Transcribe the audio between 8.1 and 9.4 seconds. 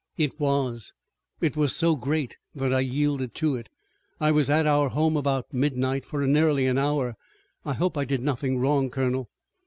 nothing wrong, colonel."